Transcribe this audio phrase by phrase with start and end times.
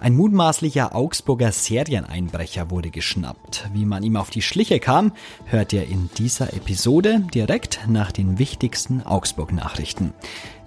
[0.00, 3.68] Ein mutmaßlicher Augsburger Serieneinbrecher wurde geschnappt.
[3.72, 5.12] Wie man ihm auf die Schliche kam,
[5.44, 10.12] hört ihr in dieser Episode direkt nach den wichtigsten Augsburg-Nachrichten.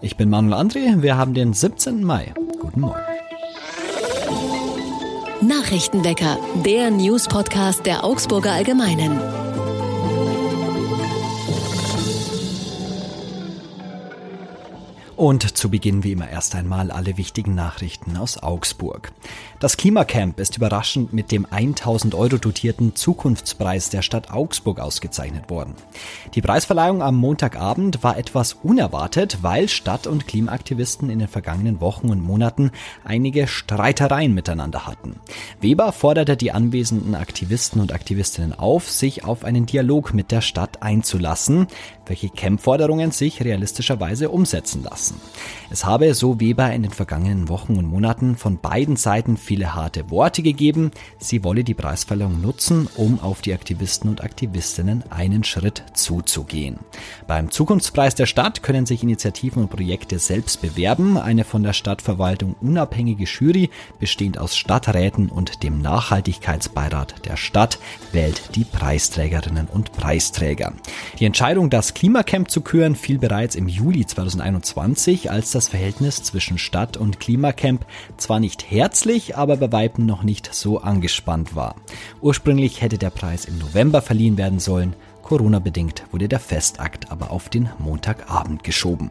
[0.02, 2.04] Ich bin Manuel André, wir haben den 17.
[2.04, 2.34] Mai.
[2.62, 3.02] Guten Morgen.
[5.42, 9.20] Nachrichtenwecker, der News-Podcast der Augsburger Allgemeinen.
[15.16, 19.14] Und zu Beginn wie immer erst einmal alle wichtigen Nachrichten aus Augsburg.
[19.62, 25.76] Das Klimacamp ist überraschend mit dem 1000 Euro dotierten Zukunftspreis der Stadt Augsburg ausgezeichnet worden.
[26.34, 32.10] Die Preisverleihung am Montagabend war etwas unerwartet, weil Stadt- und Klimaaktivisten in den vergangenen Wochen
[32.10, 32.72] und Monaten
[33.06, 35.22] einige Streitereien miteinander hatten.
[35.62, 40.84] Weber forderte die anwesenden Aktivisten und Aktivistinnen auf, sich auf einen Dialog mit der Stadt
[40.84, 41.68] einzulassen,
[42.08, 45.20] welche Camp-Forderungen sich realistischerweise umsetzen lassen.
[45.70, 50.10] Es habe, so Weber, in den vergangenen Wochen und Monaten von beiden Seiten viele harte
[50.12, 50.92] Worte gegeben.
[51.18, 56.78] Sie wolle die Preisverleihung nutzen, um auf die Aktivisten und Aktivistinnen einen Schritt zuzugehen.
[57.28, 61.18] Beim Zukunftspreis der Stadt können sich Initiativen und Projekte selbst bewerben.
[61.18, 63.70] Eine von der Stadtverwaltung unabhängige Jury,
[64.00, 67.80] bestehend aus Stadträten und dem Nachhaltigkeitsbeirat der Stadt,
[68.12, 70.74] wählt die Preisträgerinnen und Preisträger.
[71.20, 76.24] Die Entscheidung, das Klimacamp zu küren, fiel bereits im Juli 2021 2020, als das Verhältnis
[76.24, 77.86] zwischen Stadt und Klimacamp
[78.18, 81.76] zwar nicht herzlich, aber bei Weitem noch nicht so angespannt war.
[82.22, 87.50] Ursprünglich hätte der Preis im November verliehen werden sollen, Corona-bedingt wurde der Festakt aber auf
[87.50, 89.10] den Montagabend geschoben.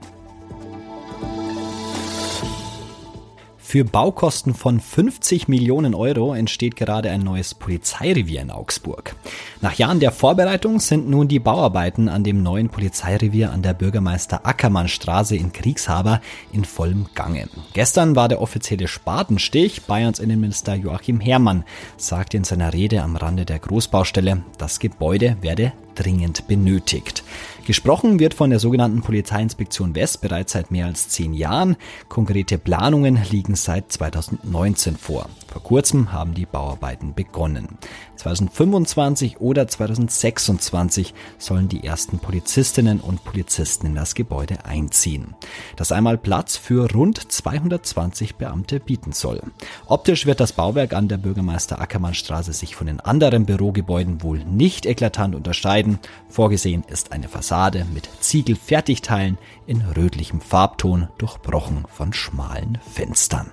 [3.67, 9.17] Für Baukosten von 50 Millionen Euro entsteht gerade ein neues Polizeirevier in Augsburg.
[9.63, 14.47] Nach Jahren der Vorbereitung sind nun die Bauarbeiten an dem neuen Polizeirevier an der Bürgermeister
[14.47, 16.21] Ackermann Straße in Kriegshaber
[16.53, 17.49] in vollem Gange.
[17.73, 19.83] Gestern war der offizielle Spatenstich.
[19.87, 21.65] Bayerns Innenminister Joachim Herrmann
[21.97, 27.25] sagte in seiner Rede am Rande der Großbaustelle, das Gebäude werde dringend benötigt.
[27.67, 31.77] Gesprochen wird von der sogenannten Polizeiinspektion West bereits seit mehr als zehn Jahren.
[32.09, 35.29] Konkrete Planungen liegen seit 2019 vor.
[35.51, 37.79] Vor kurzem haben die Bauarbeiten begonnen.
[38.17, 45.35] 2025 oder 2026 sollen die ersten Polizistinnen und Polizisten in das Gebäude einziehen,
[45.77, 49.43] das einmal Platz für rund 220 Beamte bieten soll.
[49.87, 54.87] Optisch wird das Bauwerk an der Bürgermeister Ackermannstraße sich von den anderen Bürogebäuden wohl nicht
[54.87, 55.84] eklatant unterscheiden.
[56.29, 63.51] Vorgesehen ist eine Fassade mit Ziegelfertigteilen in rötlichem Farbton, durchbrochen von schmalen Fenstern.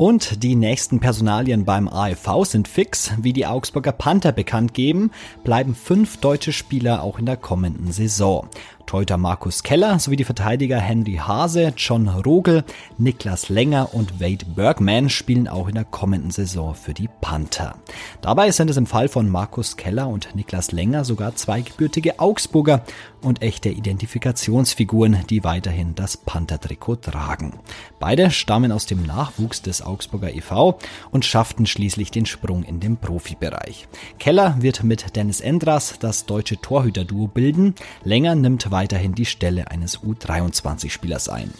[0.00, 3.10] Und die nächsten Personalien beim AFV sind fix.
[3.18, 5.10] Wie die Augsburger Panther bekannt geben,
[5.44, 8.48] bleiben fünf deutsche Spieler auch in der kommenden Saison.
[8.90, 12.64] Torhüter Markus Keller sowie die Verteidiger Henry Hase, John Rogel,
[12.98, 17.76] Niklas Länger und Wade Bergman spielen auch in der kommenden Saison für die Panther.
[18.20, 22.82] Dabei sind es im Fall von Markus Keller und Niklas Länger sogar zwei gebürtige Augsburger
[23.22, 27.60] und echte Identifikationsfiguren, die weiterhin das Panther-Trikot tragen.
[28.00, 30.78] Beide stammen aus dem Nachwuchs des Augsburger e.V.
[31.12, 33.86] und schafften schließlich den Sprung in den Profibereich.
[34.18, 37.76] Keller wird mit Dennis Endras das deutsche Torhüterduo bilden.
[38.02, 41.52] Länger nimmt weiter weiterhin die Stelle eines U23-Spielers ein.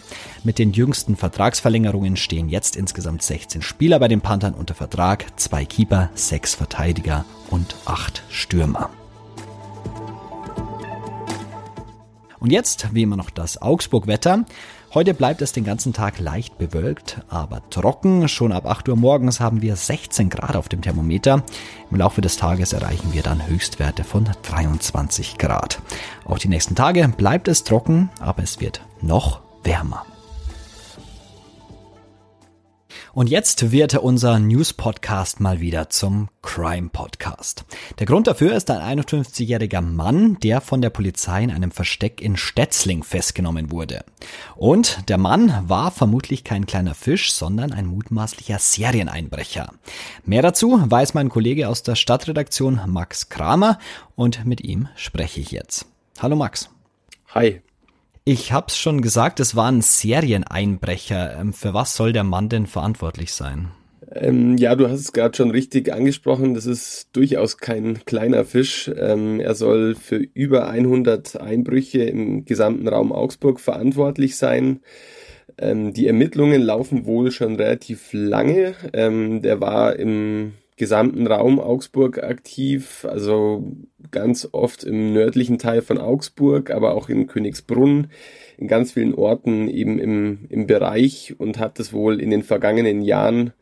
[0.42, 5.66] Mit den jüngsten Vertragsverlängerungen stehen jetzt insgesamt 16 Spieler bei den Panthern unter Vertrag, zwei
[5.66, 8.88] Keeper, sechs Verteidiger und acht Stürmer.
[12.40, 14.44] Und jetzt, wie immer noch das Augsburg-Wetter.
[14.92, 18.26] Heute bleibt es den ganzen Tag leicht bewölkt, aber trocken.
[18.26, 21.44] Schon ab 8 Uhr morgens haben wir 16 Grad auf dem Thermometer.
[21.90, 25.80] Im Laufe des Tages erreichen wir dann Höchstwerte von 23 Grad.
[26.24, 30.04] Auch die nächsten Tage bleibt es trocken, aber es wird noch wärmer.
[33.12, 37.64] Und jetzt wird unser News-Podcast mal wieder zum Crime-Podcast.
[37.98, 42.36] Der Grund dafür ist ein 51-jähriger Mann, der von der Polizei in einem Versteck in
[42.36, 44.04] Stetzling festgenommen wurde.
[44.54, 49.72] Und der Mann war vermutlich kein kleiner Fisch, sondern ein mutmaßlicher Serieneinbrecher.
[50.24, 53.80] Mehr dazu weiß mein Kollege aus der Stadtredaktion Max Kramer
[54.14, 55.86] und mit ihm spreche ich jetzt.
[56.20, 56.70] Hallo Max.
[57.34, 57.60] Hi.
[58.32, 61.36] Ich hab's schon gesagt, es war ein Serieneinbrecher.
[61.40, 63.72] Ähm, für was soll der Mann denn verantwortlich sein?
[64.12, 66.54] Ähm, ja, du hast es gerade schon richtig angesprochen.
[66.54, 68.88] Das ist durchaus kein kleiner Fisch.
[68.96, 74.78] Ähm, er soll für über 100 Einbrüche im gesamten Raum Augsburg verantwortlich sein.
[75.58, 78.76] Ähm, die Ermittlungen laufen wohl schon relativ lange.
[78.92, 83.76] Ähm, der war im gesamten Raum Augsburg aktiv, also
[84.10, 88.08] ganz oft im nördlichen Teil von Augsburg, aber auch in Königsbrunn,
[88.58, 93.02] in ganz vielen Orten eben im, im Bereich und hat es wohl in den vergangenen
[93.02, 93.52] Jahren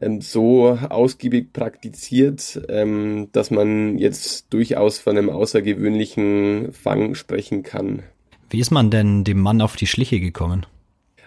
[0.00, 8.02] ähm, so ausgiebig praktiziert, ähm, dass man jetzt durchaus von einem außergewöhnlichen Fang sprechen kann.
[8.50, 10.66] Wie ist man denn dem Mann auf die Schliche gekommen?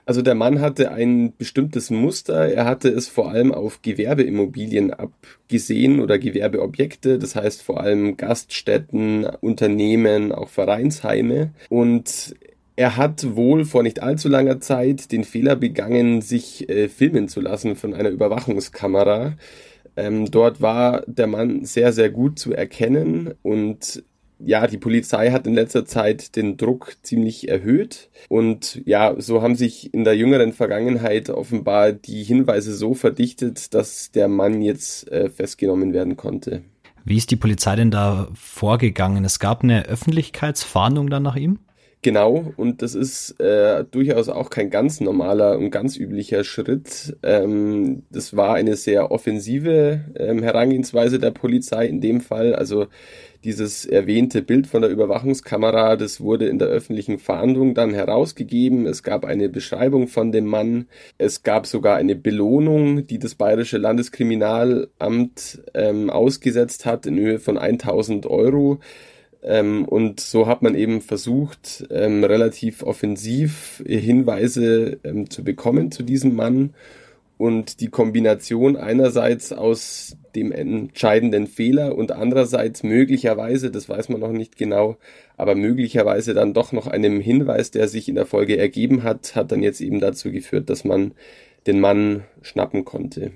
[0.05, 2.47] Also der Mann hatte ein bestimmtes Muster.
[2.47, 7.17] Er hatte es vor allem auf Gewerbeimmobilien abgesehen oder Gewerbeobjekte.
[7.17, 11.51] Das heißt vor allem Gaststätten, Unternehmen, auch Vereinsheime.
[11.69, 12.35] Und
[12.75, 17.41] er hat wohl vor nicht allzu langer Zeit den Fehler begangen, sich äh, filmen zu
[17.41, 19.33] lassen von einer Überwachungskamera.
[19.95, 24.03] Ähm, dort war der Mann sehr, sehr gut zu erkennen und
[24.39, 29.55] ja, die Polizei hat in letzter Zeit den Druck ziemlich erhöht und ja, so haben
[29.55, 35.29] sich in der jüngeren Vergangenheit offenbar die Hinweise so verdichtet, dass der Mann jetzt äh,
[35.29, 36.63] festgenommen werden konnte.
[37.03, 39.25] Wie ist die Polizei denn da vorgegangen?
[39.25, 41.59] Es gab eine Öffentlichkeitsfahndung dann nach ihm?
[42.05, 47.17] Genau, und das ist äh, durchaus auch kein ganz normaler und ganz üblicher Schritt.
[47.23, 52.53] Ähm, das war eine sehr offensive ähm, Herangehensweise der Polizei in dem Fall.
[52.53, 52.85] Also
[53.43, 58.85] dieses erwähnte Bild von der Überwachungskamera, das wurde in der öffentlichen Fahndung dann herausgegeben.
[58.85, 60.85] Es gab eine Beschreibung von dem Mann.
[61.17, 67.57] Es gab sogar eine Belohnung, die das Bayerische Landeskriminalamt ähm, ausgesetzt hat in Höhe von
[67.57, 68.79] 1000 Euro.
[69.45, 76.01] Ähm, und so hat man eben versucht, ähm, relativ offensiv Hinweise ähm, zu bekommen zu
[76.03, 76.73] diesem Mann.
[77.37, 84.31] Und die Kombination einerseits aus dem entscheidenden Fehler und andererseits möglicherweise, das weiß man noch
[84.31, 84.97] nicht genau,
[85.35, 89.51] aber möglicherweise dann doch noch einem Hinweis, der sich in der Folge ergeben hat, hat
[89.51, 91.13] dann jetzt eben dazu geführt, dass man
[91.67, 93.31] den Mann schnappen konnte.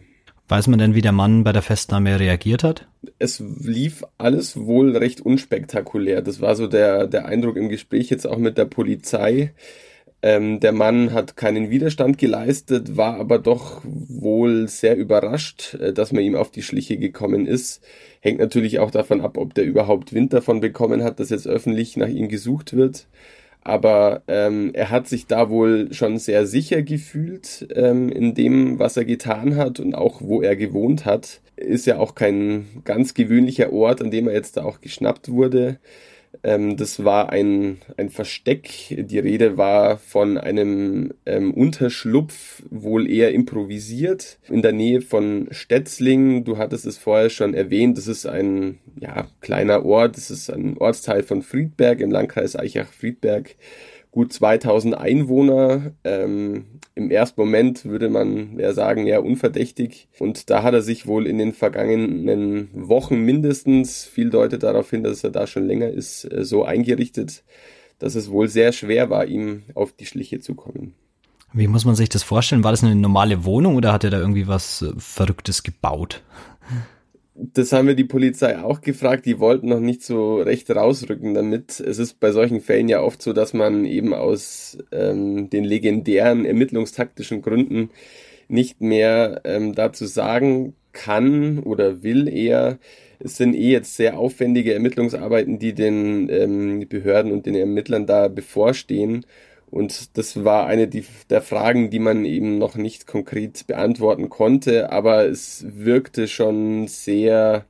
[0.50, 2.88] Weiß man denn, wie der Mann bei der Festnahme reagiert hat?
[3.20, 6.24] Es lief alles wohl recht unspektakulär.
[6.24, 9.54] Das war so der, der Eindruck im Gespräch jetzt auch mit der Polizei.
[10.24, 16.12] Ähm, der Mann hat keinen Widerstand geleistet, war aber doch wohl sehr überrascht, äh, dass
[16.12, 17.84] man ihm auf die Schliche gekommen ist.
[18.20, 21.96] Hängt natürlich auch davon ab, ob der überhaupt Wind davon bekommen hat, dass jetzt öffentlich
[21.96, 23.06] nach ihm gesucht wird
[23.64, 28.98] aber ähm, er hat sich da wohl schon sehr sicher gefühlt ähm, in dem, was
[28.98, 31.42] er getan hat und auch wo er gewohnt hat.
[31.58, 35.78] Ist ja auch kein ganz gewöhnlicher Ort, an dem er jetzt da auch geschnappt wurde.
[36.44, 38.70] Ähm, das war ein, ein Versteck.
[38.90, 46.44] Die Rede war von einem ähm, Unterschlupf, wohl eher improvisiert, in der Nähe von Stetzling.
[46.44, 47.98] Du hattest es vorher schon erwähnt.
[47.98, 50.18] Das ist ein ja, kleiner Ort.
[50.18, 53.56] Das ist ein Ortsteil von Friedberg im Landkreis Eichach-Friedberg
[54.12, 55.92] gut 2000 Einwohner.
[56.04, 56.66] Ähm,
[56.96, 60.08] Im ersten Moment würde man ja sagen, ja, unverdächtig.
[60.20, 65.04] Und da hat er sich wohl in den vergangenen Wochen mindestens, viel deutet darauf hin,
[65.04, 67.44] dass er da schon länger ist, äh, so eingerichtet,
[68.00, 70.96] dass es wohl sehr schwer war, ihm auf die Schliche zu kommen.
[71.52, 72.64] Wie muss man sich das vorstellen?
[72.64, 76.24] War das eine normale Wohnung oder hat er da irgendwie was äh, Verrücktes gebaut?
[77.42, 79.26] Das haben wir die Polizei auch gefragt.
[79.26, 81.80] Die wollten noch nicht so recht rausrücken damit.
[81.80, 86.46] Es ist bei solchen Fällen ja oft so, dass man eben aus ähm, den legendären
[86.46, 87.92] ermittlungstaktischen Gründen
[88.48, 92.80] nicht mehr ähm, dazu sagen kann oder will eher.
[93.20, 98.28] Es sind eh jetzt sehr aufwendige Ermittlungsarbeiten, die den ähm, Behörden und den Ermittlern da
[98.28, 99.26] bevorstehen.
[99.72, 105.26] Und das war eine der Fragen, die man eben noch nicht konkret beantworten konnte, aber
[105.26, 107.66] es wirkte schon sehr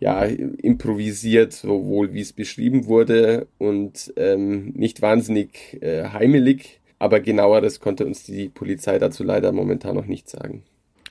[0.00, 6.80] ja, improvisiert, sowohl wie es beschrieben wurde und ähm, nicht wahnsinnig äh, heimelig.
[7.00, 10.64] Aber genaueres konnte uns die Polizei dazu leider momentan noch nicht sagen.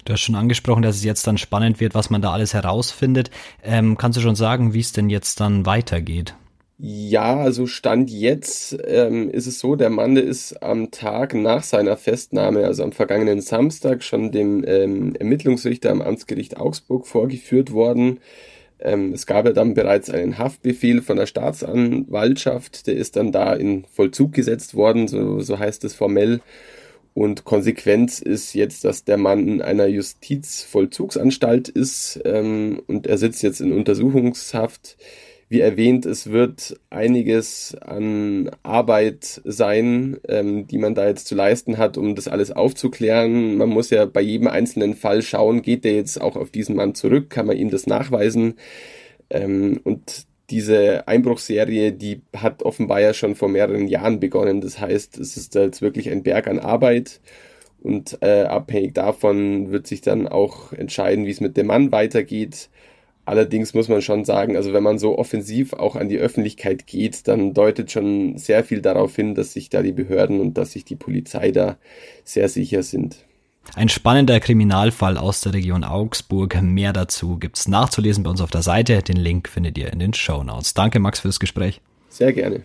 [0.05, 3.29] Du hast schon angesprochen, dass es jetzt dann spannend wird, was man da alles herausfindet.
[3.63, 6.35] Ähm, kannst du schon sagen, wie es denn jetzt dann weitergeht?
[6.79, 11.97] Ja, also Stand jetzt ähm, ist es so, der Mann ist am Tag nach seiner
[11.97, 18.19] Festnahme, also am vergangenen Samstag, schon dem ähm, Ermittlungsrichter am Amtsgericht Augsburg vorgeführt worden.
[18.79, 23.53] Ähm, es gab ja dann bereits einen Haftbefehl von der Staatsanwaltschaft, der ist dann da
[23.53, 26.41] in Vollzug gesetzt worden, so, so heißt es formell.
[27.15, 33.41] Und Konsequenz ist jetzt, dass der Mann in einer Justizvollzugsanstalt ist ähm, und er sitzt
[33.41, 34.97] jetzt in Untersuchungshaft
[35.49, 41.77] wie erwähnt, es wird einiges an Arbeit sein, ähm, die man da jetzt zu leisten
[41.77, 43.55] hat, um das alles aufzuklären.
[43.57, 46.95] Man muss ja bei jedem einzelnen Fall schauen, geht der jetzt auch auf diesen Mann
[46.95, 48.55] zurück, kann man ihm das nachweisen.
[49.29, 54.61] Ähm, und diese Einbruchsserie, die hat offenbar ja schon vor mehreren Jahren begonnen.
[54.61, 57.21] Das heißt, es ist jetzt wirklich ein Berg an Arbeit.
[57.81, 62.69] Und äh, abhängig davon wird sich dann auch entscheiden, wie es mit dem Mann weitergeht.
[63.27, 67.27] Allerdings muss man schon sagen, also wenn man so offensiv auch an die Öffentlichkeit geht,
[67.27, 70.85] dann deutet schon sehr viel darauf hin, dass sich da die Behörden und dass sich
[70.85, 71.75] die Polizei da
[72.23, 73.17] sehr sicher sind.
[73.75, 76.61] Ein spannender Kriminalfall aus der Region Augsburg.
[76.61, 79.03] Mehr dazu gibt's nachzulesen bei uns auf der Seite.
[79.03, 80.73] Den Link findet ihr in den Show Notes.
[80.73, 81.81] Danke, Max, fürs Gespräch.
[82.07, 82.63] Sehr gerne.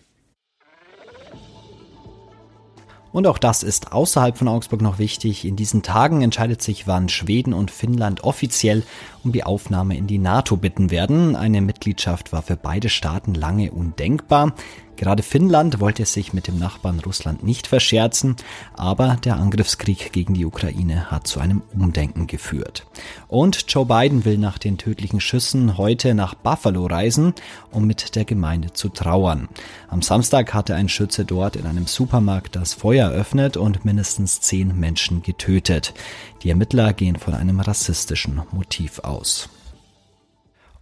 [3.12, 5.44] Und auch das ist außerhalb von Augsburg noch wichtig.
[5.44, 8.84] In diesen Tagen entscheidet sich, wann Schweden und Finnland offiziell
[9.22, 11.36] um die Aufnahme in die NATO bitten werden.
[11.36, 14.54] Eine Mitgliedschaft war für beide Staaten lange undenkbar.
[14.96, 18.36] Gerade Finnland wollte sich mit dem Nachbarn Russland nicht verscherzen,
[18.74, 22.86] aber der Angriffskrieg gegen die Ukraine hat zu einem Umdenken geführt.
[23.26, 27.34] Und Joe Biden will nach den tödlichen Schüssen heute nach Buffalo reisen,
[27.72, 29.48] um mit der Gemeinde zu trauern.
[29.88, 34.78] Am Samstag hatte ein Schütze dort in einem Supermarkt das Feuer eröffnet und mindestens zehn
[34.78, 35.94] Menschen getötet.
[36.42, 39.48] Die Ermittler gehen von einem rassistischen Motiv aus.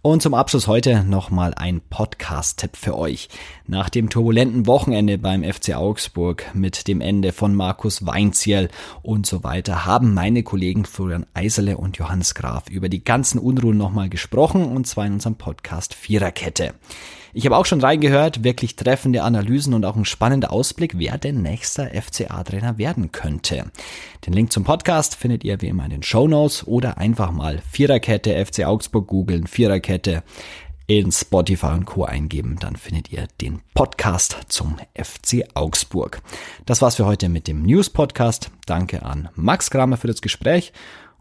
[0.03, 3.29] Und zum Abschluss heute nochmal ein Podcast-Tipp für euch.
[3.67, 8.69] Nach dem turbulenten Wochenende beim FC Augsburg mit dem Ende von Markus Weinzierl
[9.03, 13.77] und so weiter haben meine Kollegen Florian Eiserle und Johannes Graf über die ganzen Unruhen
[13.77, 16.73] nochmal gesprochen und zwar in unserem Podcast Viererkette.
[17.33, 21.41] Ich habe auch schon reingehört, wirklich treffende Analysen und auch ein spannender Ausblick, wer denn
[21.41, 23.71] nächster FCA-Trainer werden könnte.
[24.25, 27.61] Den Link zum Podcast findet ihr wie immer in den Show Notes oder einfach mal
[27.71, 30.23] Viererkette FC Augsburg googeln, Viererkette
[30.87, 32.03] in Spotify und Co.
[32.03, 36.21] eingeben, dann findet ihr den Podcast zum FC Augsburg.
[36.65, 38.51] Das war's für heute mit dem News Podcast.
[38.65, 40.73] Danke an Max Kramer für das Gespräch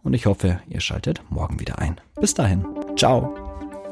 [0.02, 2.00] und ich hoffe, ihr schaltet morgen wieder ein.
[2.20, 2.66] Bis dahin.
[2.96, 3.49] Ciao.